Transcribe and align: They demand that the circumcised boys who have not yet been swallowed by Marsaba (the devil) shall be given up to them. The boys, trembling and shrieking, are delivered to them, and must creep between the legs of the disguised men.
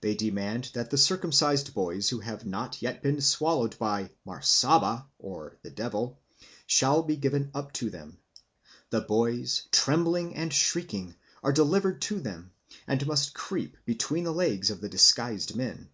They 0.00 0.14
demand 0.14 0.70
that 0.72 0.88
the 0.88 0.96
circumcised 0.96 1.74
boys 1.74 2.08
who 2.08 2.20
have 2.20 2.46
not 2.46 2.80
yet 2.80 3.02
been 3.02 3.20
swallowed 3.20 3.78
by 3.78 4.08
Marsaba 4.26 5.04
(the 5.20 5.68
devil) 5.70 6.18
shall 6.66 7.02
be 7.02 7.14
given 7.16 7.50
up 7.52 7.74
to 7.74 7.90
them. 7.90 8.16
The 8.88 9.02
boys, 9.02 9.68
trembling 9.70 10.34
and 10.34 10.50
shrieking, 10.50 11.14
are 11.42 11.52
delivered 11.52 12.00
to 12.08 12.20
them, 12.20 12.52
and 12.86 13.06
must 13.06 13.34
creep 13.34 13.76
between 13.84 14.24
the 14.24 14.32
legs 14.32 14.70
of 14.70 14.80
the 14.80 14.88
disguised 14.88 15.54
men. 15.54 15.90